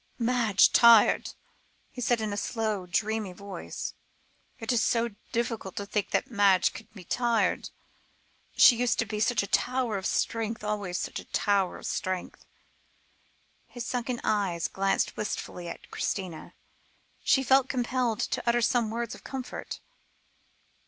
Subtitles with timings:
[0.17, 1.33] "Madge tired?"
[1.91, 3.93] he said in a slow, dreamy voice;
[4.57, 7.69] "it is so difficult to think that Madge can be tired.
[8.57, 12.45] She used to be such a tower of strength, always such a tower of strength."
[13.67, 16.55] His sunken eyes glanced wistfully at Christina;
[17.23, 19.81] she felt compelled to utter some words of comfort.